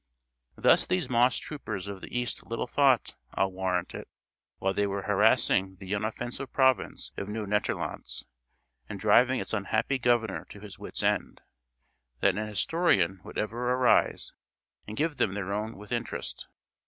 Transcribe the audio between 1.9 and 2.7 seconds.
the east little